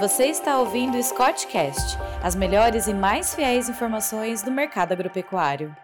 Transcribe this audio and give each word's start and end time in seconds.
Você 0.00 0.28
está 0.28 0.58
ouvindo 0.58 0.96
o 0.96 1.02
Scottcast, 1.02 1.98
as 2.22 2.34
melhores 2.34 2.86
e 2.86 2.94
mais 2.94 3.34
fiéis 3.34 3.68
informações 3.68 4.42
do 4.42 4.50
mercado 4.50 4.92
agropecuário. 4.92 5.76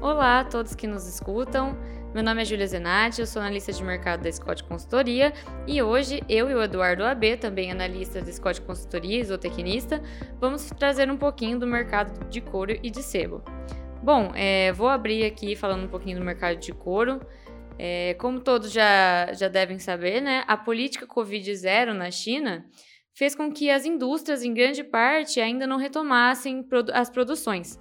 Olá 0.00 0.40
a 0.40 0.44
todos 0.44 0.74
que 0.74 0.86
nos 0.86 1.06
escutam. 1.06 1.76
Meu 2.14 2.22
nome 2.22 2.40
é 2.40 2.44
Julia 2.46 2.66
Zenatti, 2.66 3.20
eu 3.20 3.26
sou 3.26 3.42
analista 3.42 3.74
de 3.74 3.84
mercado 3.84 4.22
da 4.22 4.32
Scott 4.32 4.64
Consultoria 4.64 5.34
e 5.66 5.82
hoje 5.82 6.22
eu 6.30 6.48
e 6.48 6.54
o 6.54 6.62
Eduardo 6.62 7.04
AB, 7.04 7.36
também 7.36 7.70
analista 7.70 8.22
da 8.22 8.32
Scott 8.32 8.62
Consultoria 8.62 9.20
e 9.20 9.24
zootecnista, 9.24 10.02
vamos 10.40 10.70
trazer 10.78 11.10
um 11.10 11.18
pouquinho 11.18 11.58
do 11.58 11.66
mercado 11.66 12.26
de 12.30 12.40
couro 12.40 12.74
e 12.82 12.90
de 12.90 13.02
sebo. 13.02 13.44
Bom, 14.02 14.32
é, 14.34 14.72
vou 14.72 14.88
abrir 14.88 15.26
aqui 15.26 15.54
falando 15.54 15.84
um 15.84 15.88
pouquinho 15.88 16.18
do 16.18 16.24
mercado 16.24 16.56
de 16.56 16.72
couro. 16.72 17.20
É, 17.82 18.12
como 18.18 18.38
todos 18.40 18.70
já, 18.70 19.32
já 19.32 19.48
devem 19.48 19.78
saber, 19.78 20.20
né, 20.20 20.44
a 20.46 20.54
política 20.54 21.06
Covid-0 21.06 21.94
na 21.94 22.10
China 22.10 22.66
fez 23.14 23.34
com 23.34 23.50
que 23.50 23.70
as 23.70 23.86
indústrias, 23.86 24.42
em 24.42 24.52
grande 24.52 24.84
parte, 24.84 25.40
ainda 25.40 25.66
não 25.66 25.78
retomassem 25.78 26.62
as 26.92 27.08
produções. 27.08 27.78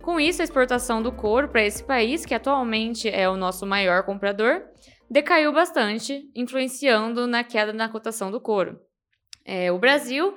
Com 0.00 0.20
isso, 0.20 0.40
a 0.40 0.44
exportação 0.44 1.02
do 1.02 1.10
couro 1.10 1.48
para 1.48 1.64
esse 1.64 1.82
país, 1.82 2.24
que 2.24 2.32
atualmente 2.32 3.08
é 3.08 3.28
o 3.28 3.36
nosso 3.36 3.66
maior 3.66 4.04
comprador, 4.04 4.62
decaiu 5.10 5.52
bastante, 5.52 6.30
influenciando 6.32 7.26
na 7.26 7.42
queda 7.42 7.72
na 7.72 7.88
cotação 7.88 8.30
do 8.30 8.40
couro. 8.40 8.78
É, 9.44 9.72
o 9.72 9.80
Brasil 9.80 10.32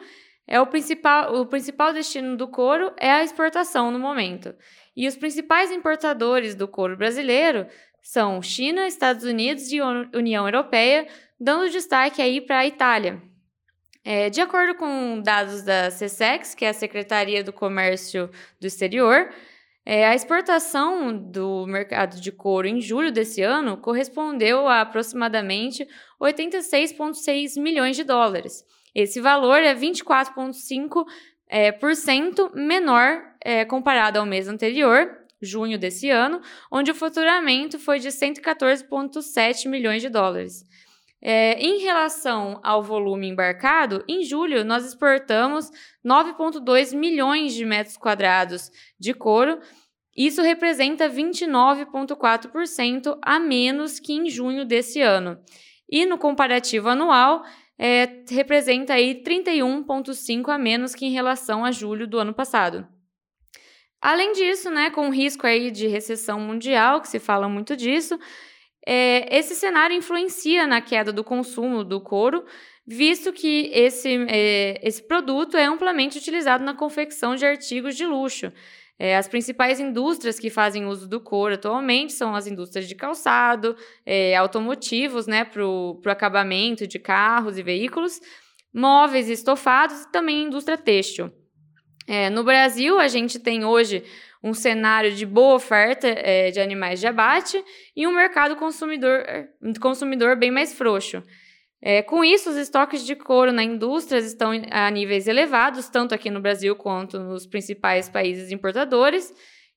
é 0.48 0.59
o 0.59 0.66
principal, 0.66 1.36
o 1.36 1.45
principal 1.45 1.94
destino 1.94 2.36
do 2.36 2.48
couro 2.48 2.92
é 3.00 3.12
a 3.12 3.23
exportação 3.23 3.92
no 3.92 4.00
momento. 4.00 4.56
E 4.95 5.08
os 5.08 5.16
principais 5.16 5.70
importadores 5.70 6.56
do 6.56 6.68
couro 6.68 6.98
brasileiro 6.98 7.68
são 8.08 8.42
China, 8.42 8.88
Estados 8.88 9.26
Unidos 9.26 9.70
e 9.70 9.82
União 9.82 10.46
Europeia, 10.46 11.06
dando 11.38 11.70
destaque 11.70 12.22
aí 12.22 12.40
para 12.40 12.60
a 12.60 12.66
Itália. 12.66 13.22
É, 14.02 14.30
de 14.30 14.40
acordo 14.40 14.76
com 14.76 15.22
dados 15.22 15.62
da 15.62 15.90
CSEX, 15.90 16.56
que 16.56 16.64
é 16.64 16.70
a 16.70 16.73
Secretaria 16.73 17.44
do 17.44 17.52
Comércio 17.52 18.30
do 18.62 18.66
Exterior, 18.66 19.30
é, 19.86 20.08
a 20.08 20.16
exportação 20.16 21.18
do 21.18 21.66
mercado 21.68 22.22
de 22.22 22.31
couro 22.31 22.66
em 22.66 22.80
julho 22.80 23.12
desse 23.12 23.42
ano 23.42 23.76
correspondeu 23.76 24.70
a 24.70 24.80
aproximadamente 24.80 25.86
86,6 26.22 27.62
milhões 27.62 27.98
de 27.98 28.06
dólares. 28.06 28.64
Esse 28.96 29.20
valor 29.20 29.62
é 29.62 29.76
24,5% 29.76 31.06
é, 31.50 31.78
menor 32.56 33.22
é, 33.42 33.66
comparado 33.66 34.18
ao 34.18 34.26
mês 34.26 34.48
anterior 34.48 35.27
junho 35.42 35.78
desse 35.78 36.10
ano, 36.10 36.42
onde 36.72 36.92
o 36.92 36.96
faturamento 36.96 37.78
foi 37.80 38.00
de 38.00 38.08
114,7 38.10 39.70
milhões 39.70 40.02
de 40.02 40.10
dólares. 40.10 40.64
É, 41.22 41.60
em 41.60 41.80
relação 41.80 42.60
ao 42.64 42.82
volume 42.84 43.28
embarcado, 43.28 44.04
em 44.08 44.24
julho 44.24 44.64
nós 44.64 44.86
exportamos 44.86 45.70
9,2 46.06 46.96
milhões 46.96 47.54
de 47.54 47.66
metros 47.66 47.98
quadrados 47.98 48.72
de 49.00 49.14
couro. 49.14 49.60
Isso 50.16 50.42
representa 50.42 51.10
29,4% 51.10 53.18
a 53.22 53.38
menos 53.40 54.00
que 54.00 54.14
em 54.14 54.30
junho 54.30 54.64
desse 54.64 55.02
ano. 55.02 55.38
E 55.90 56.06
no 56.06 56.18
comparativo 56.18 56.88
anual, 56.90 57.44
é, 57.80 58.24
representa 58.30 58.94
aí 58.94 59.24
31,5% 59.24 60.50
a 60.50 60.58
menos 60.58 60.96
que 60.96 61.06
em 61.06 61.12
relação 61.12 61.64
a 61.64 61.72
julho 61.72 62.08
do 62.08 62.20
ano 62.20 62.34
passado. 62.34 62.88
Além 64.02 64.34
disso, 64.34 64.70
né, 64.70 64.90
com 64.92 65.08
o 65.08 65.12
risco 65.12 65.45
aí 65.48 65.72
de 65.72 65.88
recessão 65.88 66.40
mundial, 66.40 67.02
que 67.02 67.08
se 67.08 67.20
fala 67.20 67.50
muito 67.50 67.76
disso, 67.76 68.17
é, 68.86 69.38
esse 69.38 69.56
cenário 69.56 69.95
influencia 69.95 70.66
na 70.67 70.80
queda 70.81 71.12
do 71.12 71.23
consumo 71.23 71.84
do 71.84 72.00
couro, 72.00 72.45
visto 72.86 73.34
que 73.34 73.70
esse, 73.73 74.25
é, 74.30 74.80
esse 74.81 75.03
produto 75.03 75.58
é 75.58 75.66
amplamente 75.66 76.18
utilizado 76.18 76.64
na 76.64 76.73
confecção 76.73 77.36
de 77.36 77.45
artigos 77.45 77.95
de 77.98 78.06
luxo. 78.06 78.52
É, 79.00 79.18
as 79.18 79.28
principais 79.28 79.80
indústrias 79.80 80.40
que 80.40 80.50
fazem 80.50 80.85
uso 80.85 81.08
do 81.08 81.19
couro 81.19 81.56
atualmente 81.56 82.14
são 82.14 82.34
as 82.34 82.47
indústrias 82.47 82.88
de 82.88 82.96
calçado, 82.96 83.75
é, 84.06 84.35
automotivos, 84.35 85.28
né, 85.28 85.44
para 85.44 85.66
o 85.68 86.02
acabamento 86.08 86.88
de 86.88 86.97
carros 86.97 87.58
e 87.58 87.64
veículos, 87.64 88.19
móveis 88.74 89.29
e 89.29 89.34
estofados 89.34 90.03
e 90.03 90.12
também 90.12 90.44
indústria 90.44 90.78
têxtil. 90.78 91.31
É, 92.07 92.29
no 92.29 92.44
Brasil, 92.44 92.97
a 92.97 93.07
gente 93.09 93.38
tem 93.38 93.66
hoje 93.66 94.01
um 94.41 94.53
cenário 94.53 95.12
de 95.12 95.25
boa 95.25 95.56
oferta 95.56 96.07
é, 96.07 96.51
de 96.51 96.59
animais 96.59 97.01
de 97.01 97.07
abate 97.07 97.62
e 97.94 98.07
um 98.07 98.16
mercado 98.16 98.56
consumidor, 98.56 99.25
consumidor 99.81 100.38
bem 100.38 100.50
mais 100.50 100.73
frouxo. 100.73 101.22
É, 101.81 102.01
com 102.01 102.23
isso, 102.23 102.50
os 102.50 102.56
estoques 102.56 103.06
de 103.06 103.16
couro 103.16 103.51
na 103.51 103.62
indústria 103.62 104.19
estão 104.19 104.51
a 104.72 104.90
níveis 104.90 105.28
elevados, 105.28 105.90
tanto 105.90 106.16
aqui 106.16 106.31
no 106.31 106.41
Brasil 106.41 106.75
quanto 106.75 107.19
nos 107.19 107.46
principais 107.46 108.09
países 108.09 108.51
importadores, 108.51 109.31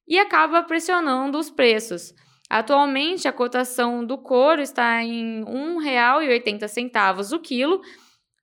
e 0.06 0.18
acaba 0.18 0.62
pressionando 0.62 1.36
os 1.36 1.50
preços. 1.50 2.14
Atualmente, 2.48 3.28
a 3.28 3.32
cotação 3.32 4.04
do 4.04 4.18
couro 4.18 4.60
está 4.60 5.02
em 5.02 5.44
R$ 5.44 5.50
1,80 5.80 7.32
o 7.32 7.38
quilo, 7.38 7.80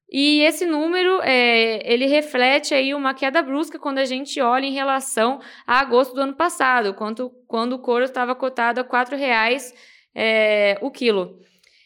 e 0.09 0.41
esse 0.41 0.66
número, 0.66 1.22
é, 1.22 1.81
ele 1.91 2.06
reflete 2.06 2.73
aí 2.73 2.94
uma 2.94 3.13
queda 3.13 3.41
brusca 3.41 3.78
quando 3.78 3.97
a 3.97 4.06
gente 4.06 4.40
olha 4.40 4.66
em 4.66 4.73
relação 4.73 5.40
a 5.66 5.79
agosto 5.79 6.13
do 6.13 6.22
ano 6.22 6.34
passado, 6.34 6.94
quando, 6.94 7.29
quando 7.45 7.73
o 7.73 7.79
couro 7.79 8.06
estava 8.06 8.34
cotado 8.34 8.79
a 8.79 8.84
R$ 8.84 8.90
4,00 8.90 9.73
é, 10.16 10.78
o 10.81 10.90
quilo. 10.90 11.40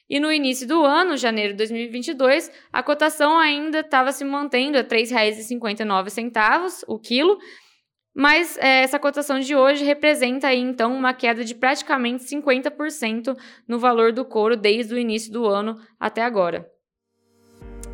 E 0.07 0.19
no 0.19 0.31
início 0.31 0.67
do 0.67 0.83
ano, 0.83 1.17
janeiro 1.17 1.53
de 1.53 1.57
2022, 1.57 2.51
a 2.71 2.83
cotação 2.83 3.39
ainda 3.39 3.79
estava 3.79 4.11
se 4.11 4.23
mantendo 4.23 4.77
a 4.77 4.81
R$ 4.81 4.87
3,59 4.87 6.83
o 6.87 6.99
quilo, 6.99 7.39
mas 8.13 8.57
é, 8.57 8.83
essa 8.83 8.99
cotação 8.99 9.39
de 9.39 9.55
hoje 9.55 9.83
representa 9.83 10.49
aí, 10.49 10.59
então, 10.59 10.93
uma 10.93 11.13
queda 11.13 11.43
de 11.43 11.55
praticamente 11.55 12.25
50% 12.25 13.35
no 13.67 13.79
valor 13.79 14.11
do 14.11 14.25
couro 14.25 14.55
desde 14.55 14.93
o 14.93 14.97
início 14.97 15.31
do 15.31 15.45
ano 15.45 15.79
até 15.99 16.21
agora. 16.21 16.69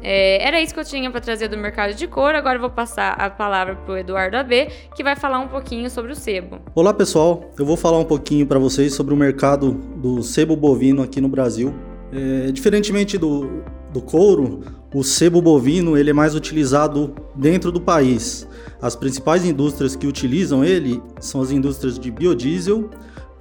É, 0.02 0.46
era 0.46 0.62
isso 0.62 0.74
que 0.74 0.80
eu 0.80 0.86
tinha 0.86 1.10
para 1.10 1.20
trazer 1.20 1.48
do 1.48 1.58
mercado 1.58 1.94
de 1.94 2.08
couro. 2.08 2.38
Agora 2.38 2.58
eu 2.58 2.62
vou 2.62 2.70
passar 2.70 3.14
a 3.14 3.30
palavra 3.30 3.76
para 3.76 3.94
o 3.94 3.98
Eduardo 3.98 4.38
AB, 4.38 4.70
que 4.96 5.04
vai 5.04 5.16
falar 5.16 5.40
um 5.40 5.48
pouquinho 5.48 5.90
sobre 5.90 6.12
o 6.12 6.16
sebo. 6.16 6.60
Olá 6.76 6.94
pessoal, 6.94 7.52
eu 7.58 7.66
vou 7.66 7.78
falar 7.78 8.00
um 8.00 8.06
pouquinho 8.06 8.46
para 8.46 8.60
vocês 8.60 8.94
sobre 8.94 9.14
o 9.14 9.18
mercado 9.18 9.72
do 9.72 10.22
sebo 10.22 10.56
bovino 10.56 11.02
aqui 11.02 11.20
no 11.20 11.28
Brasil. 11.28 11.74
É, 12.12 12.52
diferentemente 12.52 13.18
do, 13.18 13.64
do 13.92 14.02
couro, 14.02 14.64
o 14.94 15.04
sebo 15.04 15.42
bovino 15.42 15.98
ele 15.98 16.10
é 16.12 16.14
mais 16.14 16.36
utilizado 16.36 17.14
dentro 17.36 17.72
do 17.72 17.82
país. 17.82 18.48
As 18.82 18.96
principais 18.96 19.44
indústrias 19.44 19.96
que 19.96 20.08
utilizam 20.08 20.64
ele 20.64 21.02
são 21.20 21.42
as 21.42 21.52
indústrias 21.52 22.00
de 22.00 22.10
biodiesel, 22.12 22.90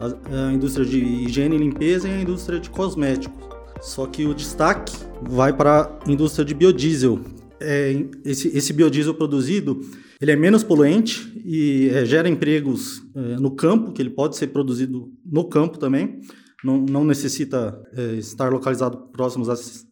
a, 0.01 0.49
a 0.49 0.53
indústria 0.53 0.85
de 0.85 0.99
higiene 0.99 1.57
e 1.57 1.59
limpeza 1.59 2.09
e 2.09 2.13
a 2.13 2.21
indústria 2.21 2.59
de 2.59 2.71
cosméticos. 2.71 3.56
Só 3.87 4.05
que 4.05 4.27
o 4.27 4.35
destaque 4.35 4.93
vai 5.23 5.53
para 5.53 5.97
a 6.05 6.11
indústria 6.11 6.45
de 6.45 6.55
biodiesel. 6.55 7.21
É, 7.61 8.05
esse, 8.25 8.49
esse, 8.49 8.73
biodiesel 8.73 9.15
produzido 9.15 9.81
ele 10.21 10.33
é 10.33 10.37
menos 10.37 10.65
poluente 10.65 11.33
e 11.45 11.89
é, 11.91 12.05
gera 12.05 12.29
empregos 12.29 13.01
é, 13.15 13.37
no 13.37 13.53
campo, 13.53 13.93
que 13.93 14.03
ele 14.03 14.11
pode 14.11 14.37
ser 14.37 14.49
produzido 14.49 15.11
no 15.25 15.45
campo 15.45 15.79
também, 15.79 16.21
não, 16.65 16.79
não 16.79 17.05
necessita 17.05 17.81
é, 17.97 18.15
estar 18.17 18.53
localizado 18.53 19.09
próximos 19.13 19.49
às, 19.49 19.87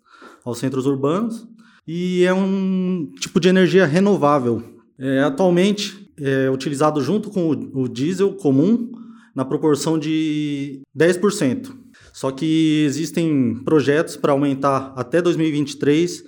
aos 0.44 0.58
centros 0.58 0.86
urbanos, 0.86 1.46
e 1.86 2.24
é 2.24 2.34
um 2.34 3.12
tipo 3.20 3.38
de 3.38 3.48
energia 3.48 3.86
renovável. 3.86 4.60
É, 4.98 5.20
atualmente 5.20 6.10
é 6.18 6.50
utilizado 6.50 7.00
junto 7.00 7.30
com 7.30 7.48
o, 7.48 7.82
o 7.84 7.88
diesel 7.88 8.32
comum 8.34 8.90
na 9.34 9.44
proporção 9.44 9.98
de 9.98 10.82
10%. 10.96 11.83
Só 12.14 12.30
que 12.30 12.84
existem 12.86 13.56
projetos 13.64 14.16
para 14.16 14.30
aumentar 14.30 14.92
até 14.94 15.20
2023 15.20 16.22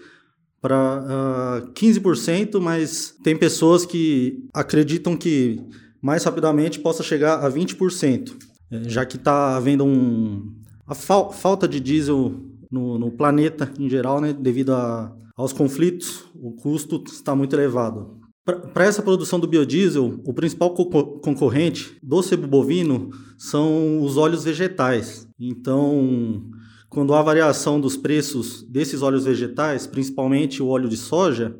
para 0.60 1.62
uh, 1.64 1.72
15%, 1.72 2.58
mas 2.60 3.14
tem 3.22 3.36
pessoas 3.36 3.86
que 3.86 4.44
acreditam 4.52 5.16
que 5.16 5.60
mais 6.02 6.24
rapidamente 6.24 6.80
possa 6.80 7.04
chegar 7.04 7.38
a 7.38 7.48
20%, 7.48 8.32
é, 8.72 8.88
já 8.88 9.06
que 9.06 9.14
está 9.14 9.56
havendo 9.56 9.84
um, 9.84 10.52
a 10.88 10.92
fal 10.92 11.32
falta 11.32 11.68
de 11.68 11.78
diesel 11.78 12.34
no, 12.68 12.98
no, 12.98 13.12
planeta 13.12 13.72
em 13.78 13.88
geral, 13.88 14.20
né, 14.20 14.32
devido 14.32 14.74
a, 14.74 15.14
aos 15.36 15.52
conflitos, 15.52 16.24
o 16.34 16.50
custo 16.50 17.04
está 17.06 17.32
muito 17.32 17.54
elevado. 17.54 18.18
Para 18.46 18.84
essa 18.84 19.02
produção 19.02 19.40
do 19.40 19.48
biodiesel, 19.48 20.20
o 20.24 20.32
principal 20.32 20.72
co 20.72 20.86
concorrente 21.18 21.98
do 22.00 22.22
sebo 22.22 22.46
bovino 22.46 23.10
são 23.36 24.00
os 24.00 24.16
óleos 24.16 24.44
vegetais. 24.44 25.26
Então, 25.36 26.48
quando 26.88 27.12
há 27.12 27.20
variação 27.22 27.80
dos 27.80 27.96
preços 27.96 28.62
desses 28.62 29.02
óleos 29.02 29.24
vegetais, 29.24 29.88
principalmente 29.88 30.62
o 30.62 30.68
óleo 30.68 30.88
de 30.88 30.96
soja, 30.96 31.58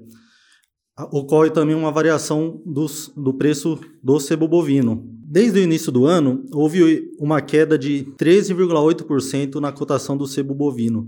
ocorre 1.11 1.50
também 1.50 1.75
uma 1.75 1.91
variação 1.91 2.62
dos, 2.65 3.12
do 3.17 3.35
preço 3.35 3.81
do 4.00 4.21
sebo 4.21 4.47
bovino. 4.47 5.05
Desde 5.29 5.59
o 5.59 5.62
início 5.65 5.91
do 5.91 6.06
ano, 6.06 6.44
houve 6.53 7.11
uma 7.19 7.41
queda 7.41 7.77
de 7.77 8.06
13,8% 8.17 9.56
na 9.56 9.73
cotação 9.73 10.17
do 10.17 10.25
sebo 10.25 10.55
bovino, 10.55 11.05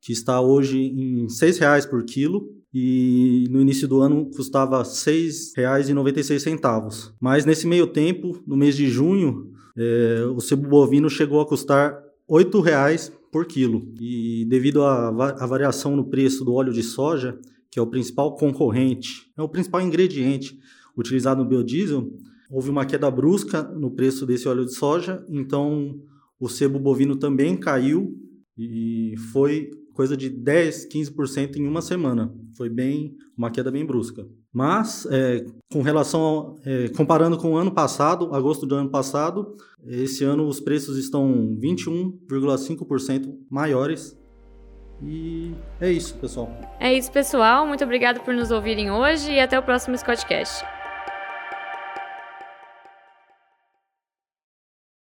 que 0.00 0.12
está 0.12 0.40
hoje 0.40 0.78
em 0.78 1.22
R$ 1.22 1.26
6,00 1.26 1.90
por 1.90 2.04
quilo 2.04 2.55
e 2.78 3.48
no 3.48 3.62
início 3.62 3.88
do 3.88 4.02
ano 4.02 4.28
custava 4.36 4.82
R$ 4.82 4.84
6,96. 4.84 7.14
Mas 7.18 7.46
nesse 7.46 7.66
meio 7.66 7.86
tempo, 7.86 8.38
no 8.46 8.54
mês 8.54 8.76
de 8.76 8.86
junho, 8.86 9.50
é, 9.74 10.26
o 10.26 10.42
sebo 10.42 10.68
bovino 10.68 11.08
chegou 11.08 11.40
a 11.40 11.46
custar 11.46 11.94
R$ 12.28 12.44
8,00 12.44 13.12
por 13.32 13.46
quilo. 13.46 13.90
E 13.98 14.44
devido 14.44 14.82
à, 14.82 15.10
variação 15.46 15.96
no 15.96 16.04
preço 16.04 16.44
do 16.44 16.52
óleo 16.52 16.70
de 16.70 16.82
soja, 16.82 17.38
que 17.70 17.78
é 17.78 17.82
o 17.82 17.86
principal 17.86 18.36
concorrente, 18.36 19.22
é 19.38 19.42
o 19.42 19.48
principal 19.48 19.80
ingrediente 19.80 20.60
utilizado 20.94 21.42
no 21.42 21.48
biodiesel, 21.48 22.12
houve 22.50 22.68
uma 22.68 22.84
queda 22.84 23.10
brusca 23.10 23.62
no 23.62 23.90
preço 23.90 24.26
desse 24.26 24.46
óleo 24.48 24.66
de 24.66 24.74
soja, 24.74 25.24
então 25.30 25.98
o 26.38 26.46
sebo 26.46 26.78
bovino 26.78 27.16
também 27.16 27.56
caiu 27.56 28.14
e 28.54 29.14
foi 29.32 29.70
coisa 29.96 30.16
de 30.16 30.28
10, 30.28 30.88
15% 30.88 31.56
em 31.56 31.66
uma 31.66 31.80
semana. 31.80 32.32
Foi 32.54 32.68
bem 32.68 33.16
uma 33.36 33.50
queda 33.50 33.70
bem 33.70 33.84
brusca. 33.84 34.26
Mas, 34.52 35.06
é, 35.10 35.44
com 35.72 35.82
relação 35.82 36.20
ao, 36.20 36.56
é, 36.64 36.88
comparando 36.90 37.38
com 37.38 37.52
o 37.52 37.56
ano 37.56 37.72
passado, 37.72 38.34
agosto 38.34 38.66
do 38.66 38.74
ano 38.74 38.90
passado, 38.90 39.56
esse 39.86 40.22
ano 40.22 40.46
os 40.46 40.60
preços 40.60 40.98
estão 40.98 41.56
21,5% 41.58 43.34
maiores 43.50 44.16
e 45.02 45.52
é 45.80 45.90
isso, 45.90 46.14
pessoal. 46.14 46.50
É 46.80 46.92
isso, 46.92 47.10
pessoal. 47.12 47.66
Muito 47.66 47.84
obrigado 47.84 48.20
por 48.20 48.32
nos 48.34 48.50
ouvirem 48.50 48.90
hoje 48.90 49.32
e 49.32 49.40
até 49.40 49.58
o 49.58 49.62
próximo 49.62 49.96
Scottcast. 49.96 50.64